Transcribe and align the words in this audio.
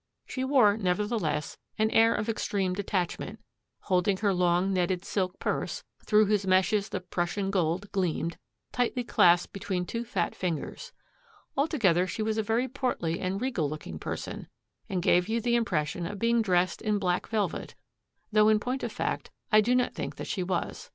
She 0.25 0.43
wore, 0.43 0.77
nevertheless, 0.77 1.59
an 1.77 1.91
air 1.91 2.15
of 2.15 2.27
extreme 2.27 2.73
detachment, 2.73 3.39
holding 3.81 4.17
her 4.17 4.33
long 4.33 4.73
netted 4.73 5.05
silk 5.05 5.37
purse 5.37 5.83
through 6.03 6.25
whose 6.25 6.47
meshes 6.47 6.89
the 6.89 7.01
Prussian 7.01 7.51
gold 7.51 7.91
gleamed 7.91 8.39
tightly 8.71 9.03
clasped 9.03 9.53
between 9.53 9.85
two 9.85 10.03
fat 10.03 10.33
fingers. 10.33 10.91
Altogether 11.55 12.07
she 12.07 12.23
was 12.23 12.39
a 12.39 12.41
very 12.41 12.67
portly 12.67 13.19
and 13.19 13.39
regal 13.41 13.69
looking 13.69 13.99
person, 13.99 14.47
and 14.89 15.03
gave 15.03 15.29
you 15.29 15.39
the 15.39 15.53
impression 15.55 16.07
of 16.07 16.17
being 16.17 16.41
dressed 16.41 16.81
in 16.81 16.97
black 16.97 17.27
velvet, 17.29 17.75
though 18.31 18.49
in 18.49 18.59
point 18.59 18.81
of 18.81 18.91
fact 18.91 19.29
I 19.51 19.61
do 19.61 19.75
not 19.75 19.93
think 19.93 20.15
that 20.15 20.25
she 20.25 20.41
was. 20.41 20.89